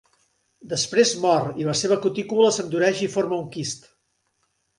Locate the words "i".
1.63-1.67, 3.09-3.11